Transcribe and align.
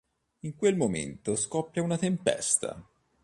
In 0.45 0.55
quel 0.55 0.77
momento 0.77 1.35
scoppia 1.35 1.83
una 1.83 1.95
tempesta. 1.95 2.83